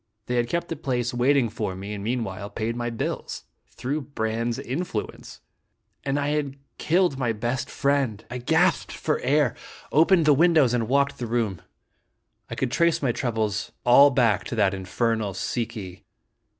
They 0.25 0.33
had 0.37 0.49
kept 0.49 0.69
the 0.69 0.75
place'waiting 0.75 1.47
for 1.49 1.75
me, 1.75 1.93
and 1.93 2.03
meanwhile 2.03 2.49
paid 2.49 2.75
my 2.75 2.89
bills. 2.89 3.43
Through 3.69 4.01
Brande's 4.01 4.57
influence! 4.57 5.41
And 6.03 6.19
I 6.19 6.29
had 6.29 6.55
killed 6.79 7.19
my 7.19 7.33
best 7.33 7.69
friend! 7.69 8.25
I 8.31 8.39
gasped 8.39 8.91
for 8.91 9.19
air, 9.19 9.55
opened 9.91 10.25
the 10.25 10.33
windows 10.33 10.73
and 10.73 10.87
walked 10.87 11.19
the 11.19 11.27
room. 11.27 11.61
I 12.49 12.55
could 12.55 12.71
trace 12.71 13.03
my 13.03 13.11
troubles 13.11 13.73
all 13.85 14.09
back 14.09 14.43
to 14.45 14.55
that 14.55 14.73
infernal 14.73 15.35
Si 15.35 15.67
ki. 15.67 16.03